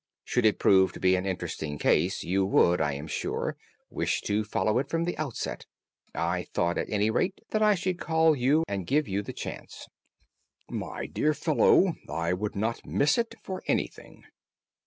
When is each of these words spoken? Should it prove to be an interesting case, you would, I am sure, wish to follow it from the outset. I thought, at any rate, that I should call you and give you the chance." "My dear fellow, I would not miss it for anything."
Should 0.23 0.47
it 0.47 0.57
prove 0.57 0.93
to 0.93 0.99
be 0.99 1.15
an 1.15 1.27
interesting 1.27 1.77
case, 1.77 2.23
you 2.23 2.43
would, 2.43 2.81
I 2.81 2.93
am 2.93 3.05
sure, 3.05 3.55
wish 3.91 4.21
to 4.21 4.43
follow 4.43 4.79
it 4.79 4.89
from 4.89 5.03
the 5.03 5.15
outset. 5.19 5.67
I 6.15 6.47
thought, 6.55 6.79
at 6.79 6.89
any 6.89 7.11
rate, 7.11 7.39
that 7.51 7.61
I 7.61 7.75
should 7.75 7.99
call 7.99 8.35
you 8.35 8.63
and 8.67 8.87
give 8.87 9.07
you 9.07 9.21
the 9.21 9.31
chance." 9.31 9.87
"My 10.67 11.05
dear 11.05 11.35
fellow, 11.35 11.93
I 12.09 12.33
would 12.33 12.55
not 12.55 12.83
miss 12.83 13.19
it 13.19 13.35
for 13.43 13.61
anything." 13.67 14.23